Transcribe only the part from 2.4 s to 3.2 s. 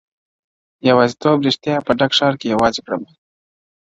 يوازي کړمه,